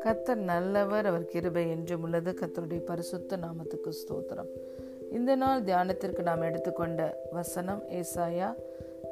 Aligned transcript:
கத்தர் 0.00 0.34
நல்லவர் 0.34 1.06
அவர் 1.06 1.24
கிருபை 1.24 1.70
என்றும் 1.70 2.02
உள்ளது. 2.02 2.32
கத்தருடைய 2.32 2.78
பரிசுத்த 2.78 3.36
நாமத்துக்கு 3.36 3.92
ஸ்தோத்திரம். 3.92 4.48
இந்த 5.12 5.36
நாள் 5.36 5.62
தியானத்திற்கு 5.62 6.22
நாம் 6.22 6.40
எடுத்துக்கொண்ட 6.40 7.28
வசனம் 7.30 7.82
ஏசாயா 7.88 8.54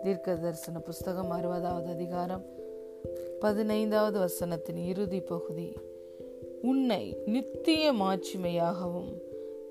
தீர்க்க 0.03 0.35
தரிசன 0.35 0.79
புஸ்தகம் 0.79 1.31
அறுபதாவது 1.31 1.89
அதிகாரம் 1.91 2.45
பதினைந்தாவது 3.41 4.21
வசனத்தின் 4.21 4.87
இறுதி 4.87 5.21
பகுதி. 5.21 5.77
உன்னை 6.63 7.17
நித்திய 7.27 7.93
மாட்சிமையாகவும் 7.93 9.23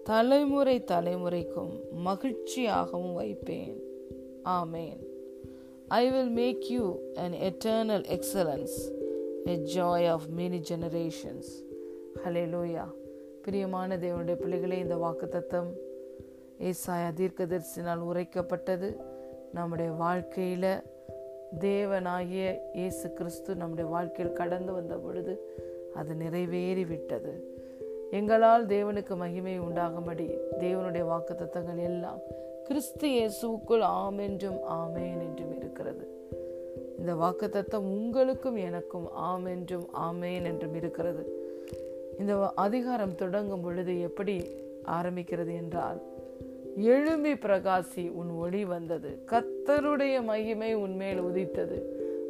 தலைமுறை 0.03 0.83
தலைமுறைக்கும் 0.83 1.79
மகிழ்ச்சியாகவும் 2.05 3.13
வைப்பேன். 3.13 3.79
ஆமேன். 4.45 5.08
I 5.97 6.11
will 6.11 6.33
make 6.39 6.65
you 6.71 6.83
an 7.23 7.33
eternal 7.47 8.01
excellence 8.15 8.73
a 9.53 9.55
joy 9.75 10.01
of 10.15 10.21
many 10.39 10.59
generations. 10.69 11.45
ஹalleluya 12.23 12.83
பிரியமான 13.45 13.97
தேவனுடைய 13.97 14.35
பிள்ளைகளே 14.35 14.77
இந்த 14.79 14.95
வாக்குத்தத்தம் 14.95 15.69
ஏசாயா 16.69 17.09
தீர்க்கதரிசினால் 17.19 18.03
உரைக்கப்பட்டது. 18.09 18.89
நம்முடைய 19.53 19.91
வாழ்க்கையில் 20.03 20.71
தேவனாகிய 21.59 22.45
இயேசு 22.73 23.13
கிறிஸ்து 23.13 23.55
நம்முடைய 23.55 23.89
வாழ்க்கையில் 23.89 24.33
கடந்து 24.33 24.73
வந்த 24.73 24.97
பொழுது 24.97 25.35
அது 25.95 26.15
நிறைவேறி 26.15 26.85
விட்டது 26.85 27.33
எங்களால் 28.11 28.65
தேவனுக்கு 28.65 29.15
மகிமை 29.15 29.59
உண்டாகும்படி 29.59 30.25
தேவனுடைய 30.59 31.03
வாக்குத்தத்தங்கள் 31.09 31.81
எல்லாம் 31.83 32.19
கிறிஸ்து 32.63 33.07
இயேசுக்குள் 33.09 33.81
ஆம் 33.81 34.17
என்றும் 34.17 34.57
ஆமேன் 34.69 35.19
என்றும் 35.27 35.57
இருக்கிறது. 35.57 36.05
இந்த 36.99 37.13
வாக்குத்தத்தம் 37.13 37.85
உங்களுக்கும் 37.95 38.55
எனக்கும் 38.55 39.11
ஆம் 39.11 39.45
என்றும் 39.45 39.85
ஆமேன் 39.93 40.43
என்றும் 40.43 40.75
இருக்கிறது. 40.75 41.23
இந்த 42.19 42.51
அதிகாரம் 42.55 43.15
தொடங்கும் 43.15 43.61
பொழுது 43.61 43.99
எப்படி 43.99 44.35
ஆரம்பிக்கிறது 44.85 45.53
என்றால் 45.55 46.01
எழும்பி 46.75 47.33
பிரகாசி 47.33 48.11
உன் 48.11 48.29
ஒளி 48.29 48.65
வந்தது. 48.65 49.23
கத்தருடைய 49.25 50.23
மகிமை 50.23 50.73
உன்மேல் 50.73 51.19
உதித்தது. 51.19 51.79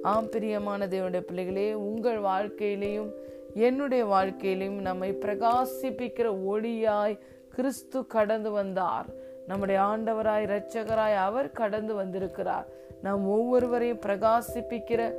ஆம் 0.02 0.30
பிரியமான 0.30 0.88
தேவனுடைய 0.88 1.19
பிள்ளைகளே 1.19 1.73
உங்கள் 1.73 2.19
வாழ்க்கையிலேயும் 2.19 3.11
என்னுடைய 3.53 4.05
வாழ்க்கையிலும் 4.05 4.81
நம்மை 4.81 5.11
பிரகாசிப்பிக்கிற 5.11 6.38
ஒளியாய் 6.50 7.19
கிறிஸ்து 7.55 8.08
கடந்து 8.08 8.52
வந்தார். 8.52 9.05
நம்முடைய 9.47 9.81
ஆண்டவராய் 9.81 10.45
இரட்சகராய் 10.45 11.16
அவர் 11.16 11.52
கடந்து 11.52 11.94
வந்திருக்கிறார். 11.94 12.67
நாம் 13.02 13.30
ஒவ்வொருவரையும் 13.30 14.00
பிரகாசிப்பிக்கிற 14.00 15.14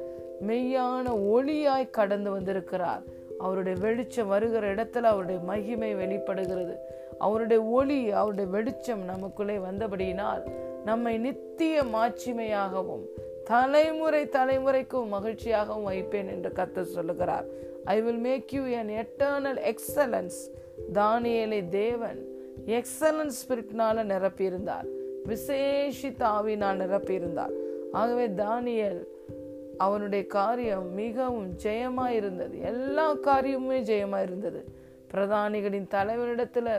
மெய்யான 0.46 1.10
ஒளியாய் 1.10 1.90
கடந்து 1.90 2.30
வந்திருக்கிறார். 2.30 3.02
அவருடைய 3.38 3.78
வெளிச்சம் 3.80 4.28
வருகிற 4.28 4.74
இடத்துல 4.74 5.02
அவருடைய 5.02 5.40
மகிமை 5.40 5.94
வெளிப்படுகிறது. 5.94 6.76
அவருடைய 7.18 7.62
ஒளி 7.62 8.10
அவருடைய 8.10 8.50
வெளிச்சம் 8.50 9.04
நமக்குள்ளே 9.04 9.56
வந்தபடியினால் 9.56 10.42
நம்மை 10.84 11.18
நித்திய 11.18 11.82
மாட்சிமையாகவும் 11.82 13.04
தலைமுறை 13.50 14.22
தலைமுறைக்கும் 14.36 15.12
மகிழ்ச்சியாகவும் 15.14 15.88
வைப்பேன் 15.90 16.28
என்று 16.28 16.50
கத்த 16.58 16.82
சொல்லுகிறார். 16.96 17.46
I 17.84 17.96
will 18.00 18.22
make 18.28 18.52
you 18.54 18.62
an 18.80 18.92
eternal 19.02 19.60
excellence 19.72 20.38
தானியலை 20.92 21.68
தேவன் 21.68 22.20
எக்ஸலன்ஸ் 22.78 23.38
ஸ்பிரிட்னால 23.40 24.04
நிரப்பியிருந்தார். 24.12 24.88
விசேஷித்த 25.28 26.22
ஆவினால் 26.36 26.82
நிரப்பியிருந்தார். 26.84 27.54
ஆகவே 27.92 28.26
தானியல் 28.42 29.00
அவனுடைய 29.76 30.22
காரியம் 30.26 30.88
மிகவும் 30.94 31.50
ஜெயமாக 31.62 32.08
இருந்தது 32.10 32.56
எல்லா 32.60 33.06
காரியமுமே 33.26 33.78
ஜெயமாக 33.90 34.22
இருந்தது 34.22 34.60
பிரதானிகளின் 35.12 35.88
தலைவரிடத்தில் 35.94 36.72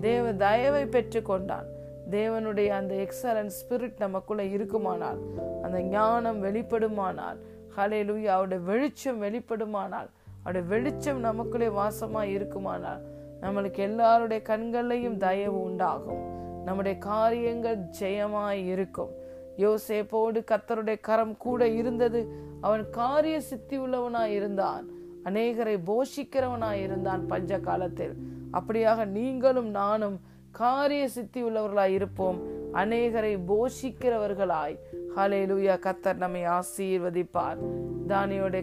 தேவ 0.00 0.32
தயவை 0.32 0.84
பெற்று 0.86 1.20
கொண்டான் 1.22 1.68
தேவனுடைய 2.10 2.68
அந்த 2.68 2.94
எக்ஸலன்ஸ் 2.94 3.56
ஸ்பிரிட் 3.60 3.98
நமக்குள்ள 3.98 4.44
இருக்குமானால் 4.44 5.18
அந்த 5.62 5.80
ஞானம் 5.80 6.42
வெளிப்படுமானால் 6.42 7.38
ஹலையிலுயா 7.76 8.24
அவருடைய 8.24 8.64
வெளிச்சம் 8.64 9.22
வெளிப்படுமானால் 9.22 10.08
அவருடைய 10.42 10.68
வெளிச்சம் 10.68 11.20
நமக்குள்ளே 11.20 11.66
வாசமாக 11.66 12.22
இருக்குமானால் 12.22 13.12
நம்மளுக்கு 13.40 13.76
எல்லாருடைய 13.76 14.42
கண்களையும் 14.42 15.16
தயவு 15.16 15.62
உண்டாகும். 15.62 16.22
நம்முடைய 16.64 16.98
காரியங்கள் 16.98 17.78
ஜெயமாய் 18.00 18.66
இருக்கும். 18.66 19.10
யோசேப்போடு 19.58 20.44
கத்தருடைய 20.50 21.00
கரம் 21.00 21.36
கூட 21.36 21.68
இருந்தது. 21.68 22.32
அவன் 22.60 22.90
காரிய 22.90 23.40
சித்தி 23.40 23.78
உள்ளவனாய் 23.78 24.34
இருந்தான். 24.38 24.88
அநேகரை 25.24 25.78
போஷிக்கிறவனாய் 25.86 26.82
இருந்தான் 26.82 27.26
பஞ்ச 27.26 27.58
காலத்தில் 27.58 28.14
அப்படியாக 28.52 29.04
நீங்களும் 29.04 29.70
நானும் 29.70 30.20
காரிய 30.54 31.08
சித்தி 31.08 31.44
உள்ளவர்களாய் 31.44 31.94
இருப்போம். 31.98 32.38
அநேகரை 32.74 33.32
போஷிக்கிறவர்களாய். 33.48 34.76
ஹலேலுயா 35.16 35.76
கத்தர் 35.86 36.16
நம்மை 36.16 36.42
ஆசீர்வதிப்பார். 36.46 37.60
தானியோடைய 38.08 38.62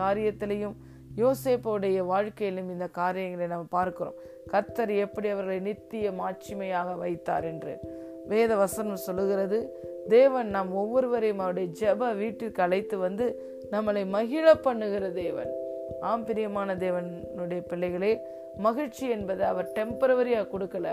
காரியத்திலையும் 0.00 0.76
யோசேப்போடைய 1.16 1.98
வாழ்க்கையிலும் 1.98 2.70
இந்த 2.70 2.86
காரியங்களை 2.86 3.46
நம்ம 3.46 3.66
பார்க்கிறோம். 3.70 4.16
கத்தர் 4.52 4.96
எப்படி 4.96 5.28
அவர்களை 5.28 5.58
நித்திய 5.60 6.10
மாட்சிமையாக 6.10 6.98
வைத்தார் 6.98 7.44
என்று. 7.44 7.74
வேத 8.28 8.56
வசனம் 8.56 9.04
சொல்லுகிறது 9.06 9.58
தேவன் 10.08 10.48
நாம் 10.48 10.74
ஒவ்வொருவரையும் 10.74 11.38
அவருடைய 11.38 11.68
ஜெப 11.80 12.16
வீட்டிற்கு 12.16 12.62
அழைத்து 12.62 12.98
வந்து 12.98 13.26
நம்மளை 13.70 14.02
மகிழ 14.06 14.54
பண்ணுகிற 14.62 15.10
தேவன். 15.10 15.52
ஆம் 16.00 16.24
பிரியமான 16.24 16.74
தேவனுடைய 16.74 17.60
பிள்ளைகளே 17.66 18.20
மகிழ்ச்சி 18.56 19.08
என்பதை 19.08 19.46
அவர் 19.46 19.72
டெம்பரவரியாக 19.74 20.48
கொடுக்கல. 20.52 20.88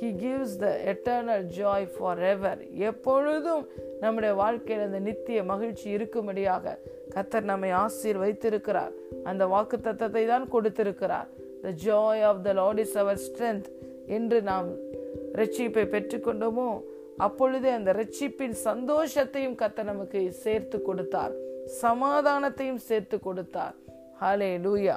He 0.00 0.08
gives 0.22 0.56
the 0.56 0.66
eternal 0.92 1.46
joy 1.58 1.86
forever 2.22 2.60
எப்பொழுதும் 2.90 3.68
நம்முடைய 4.00 4.34
வாழ்க்கையில் 4.34 4.84
அந்த 4.84 4.98
நித்திய 4.98 5.44
மகிழ்ச்சி 5.44 5.96
இருக்கும்படியாக 5.96 6.78
கத்தர் 7.14 7.42
நம்மை 7.42 7.70
ஆசீர் 7.72 8.18
வைத்திருக்கிறார் 8.18 8.92
அந்த 9.24 9.46
வாக்கு 9.46 9.76
தத்தத்தை 9.76 10.26
தான் 10.26 10.48
கொடுத்திருக்கிறார். 10.48 11.28
The 11.62 11.68
joy 11.86 12.22
of 12.22 12.44
the 12.44 12.52
Lord 12.52 12.78
is 12.78 12.96
our 12.96 13.16
strength 13.16 13.68
என்று 14.06 14.42
நாம் 14.42 14.70
ரட்சிப்பை 15.34 15.84
பெற்றுக்கொண்டோமோ 15.94 16.70
அப்பொழுதே 17.18 17.70
அந்த 17.70 17.92
ரட்சிப்பின் 17.92 18.56
சந்தோஷத்தையும் 18.64 19.58
கத்த 19.62 19.82
நமக்கு 19.82 20.32
சேர்த்து 20.32 20.82
கொடுத்தார். 20.82 21.32
சமாதானத்தையும் 21.82 22.82
சேர்த்து 22.88 23.20
கொடுத்தார். 23.20 23.74
ஹாலே 24.22 24.50
லூயா 24.64 24.96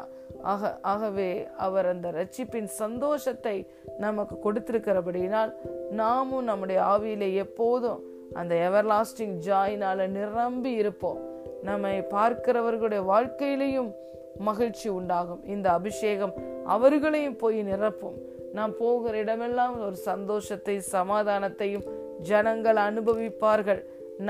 ஆக 0.52 0.80
ஆகவே 0.82 1.30
அவர் 1.66 1.88
அந்த 1.92 2.08
ரட்சிப்பின் 2.12 2.70
சந்தோஷத்தை 2.82 3.56
நமக்கு 3.98 4.36
கொடுத்திருக்கிறபடியினால் 4.46 5.52
நாமும் 5.92 6.44
நம்முடைய 6.44 6.80
ஆவியிலே 6.94 7.30
எப்போதும் 7.44 8.02
அந்த 8.34 8.54
எவர்லாஸ்டிங் 8.68 9.36
ஜாயினால 9.48 10.08
நிரம்பி 10.08 10.72
இருப்போம். 10.72 11.20
நம்மை 11.64 11.94
பார்க்கிறவர்களுடைய 12.16 13.02
வாழ்க்கையிலையும் 13.12 13.92
மகிழ்ச்சி 14.38 14.88
உண்டாகும். 14.90 15.44
இந்த 15.46 15.68
அபிஷேகம் 15.72 16.34
அவர்களையும் 16.76 17.38
போய் 17.38 17.60
நிரப்பும். 17.64 18.18
நாம் 18.54 18.74
போகிற 18.78 19.14
இடமெல்லாம் 19.18 19.76
ஒரு 19.86 19.98
சந்தோஷத்தை 20.10 20.76
சமாதானத்தையும் 20.92 21.86
ஜனங்கள் 22.22 22.80
அனுபவிப்பார்கள். 22.88 23.82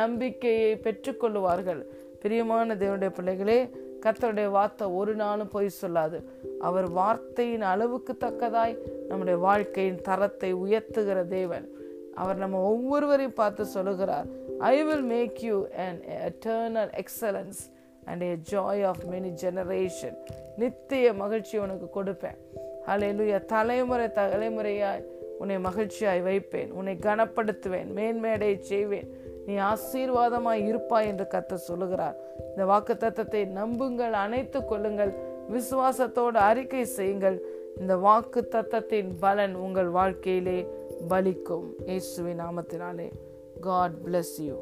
நம்பிக்கையை 0.02 0.72
பெற்றுக்கொள்வார்கள் 0.76 1.82
பிரியமான 2.22 2.76
தேவனுடைய 2.76 3.10
பிள்ளைகளே 3.10 3.60
கத்தருடைய 4.06 4.50
வார்த்தை 4.58 4.88
ஒரு 4.88 5.16
நாளும் 5.16 5.54
பொய் 5.56 5.78
சொல்லாது. 5.82 6.20
அவர் 6.60 6.90
வார்த்தையின் 6.90 7.62
அளவுக்கு 7.62 8.14
தக்கதாய் 8.20 8.78
நம்முடைய 9.08 9.40
வாழ்க்கையின் 9.40 10.02
தரத்தை 10.02 10.56
உயர்த்துகிற 10.56 11.28
தேவன். 11.28 11.68
அவர் 12.16 12.38
நம்ம 12.38 12.60
ஒவ்வொருவரையும் 12.60 13.34
பார்த்து 13.34 13.66
சொல்லுகிறார் 13.66 14.28
I 14.60 14.84
will 14.84 15.08
make 15.14 15.42
you 15.44 15.58
an 15.86 16.00
eternal 16.28 16.92
excellence 17.02 17.60
and 18.06 18.22
a 18.22 18.36
joy 18.52 18.86
of 18.86 19.04
many 19.12 19.32
generation 19.44 20.18
நித்திய 20.58 21.14
மகிழ்ச்சி 21.14 21.58
உனக்கு 21.58 21.88
கொடுப்பேன். 21.96 22.40
அலையிலுய 22.88 23.46
தலைமுறை 23.46 24.08
தலைமுறையாய் 24.08 25.04
உன்னை 25.40 25.58
மகிழ்ச்சியாய் 25.58 26.24
வைப்பேன். 26.24 26.72
உன்னை 26.72 26.96
கனப்படுத்துவேன். 26.96 27.90
மேன்மேடையை 27.96 28.60
செய்வேன். 28.60 29.10
நீ 29.46 29.56
ஆசீர்வாதமாய் 29.72 30.66
இருப்பாய் 30.68 31.08
என்று 31.08 31.26
கத்த 31.34 31.54
சொல்லுகிறார். 31.54 32.16
இந்த 32.50 32.66
வாக்கு 32.66 32.94
தத்தத்தை 32.94 33.42
நம்புங்கள் 33.60 34.14
அணைத்து 34.14 34.66
கொள்ளுங்கள் 34.66 35.14
விசுவாசத்தோடு 35.54 36.40
அறிக்கை 36.50 36.86
செய்யுங்கள். 36.86 37.38
இந்த 37.80 37.98
வாக்கு 37.98 38.48
தத்தத்தின் 38.52 39.12
பலன் 39.20 39.56
உங்கள் 39.56 39.90
வாழ்க்கையிலே 39.90 40.60
பலிக்கும். 41.10 41.68
இயேசுவின் 41.86 42.40
நாமத்தினாலே. 42.40 43.10
God 43.62 43.98
bless 44.06 44.38
you 44.38 44.56